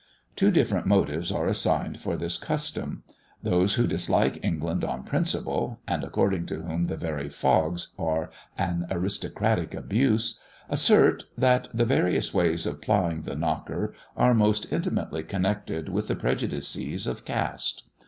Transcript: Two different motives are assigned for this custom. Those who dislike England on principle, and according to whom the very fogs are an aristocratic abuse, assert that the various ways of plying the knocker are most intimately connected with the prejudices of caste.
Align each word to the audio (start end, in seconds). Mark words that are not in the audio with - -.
Two 0.35 0.49
different 0.49 0.87
motives 0.87 1.31
are 1.31 1.45
assigned 1.45 1.99
for 1.99 2.17
this 2.17 2.35
custom. 2.35 3.03
Those 3.43 3.75
who 3.75 3.85
dislike 3.85 4.43
England 4.43 4.83
on 4.83 5.03
principle, 5.03 5.79
and 5.87 6.03
according 6.03 6.47
to 6.47 6.63
whom 6.63 6.87
the 6.87 6.97
very 6.97 7.29
fogs 7.29 7.89
are 7.99 8.31
an 8.57 8.87
aristocratic 8.89 9.75
abuse, 9.75 10.39
assert 10.71 11.25
that 11.37 11.67
the 11.71 11.85
various 11.85 12.33
ways 12.33 12.65
of 12.65 12.81
plying 12.81 13.21
the 13.21 13.35
knocker 13.35 13.93
are 14.17 14.33
most 14.33 14.71
intimately 14.73 15.21
connected 15.21 15.87
with 15.87 16.07
the 16.07 16.15
prejudices 16.15 17.05
of 17.05 17.23
caste. 17.23 17.83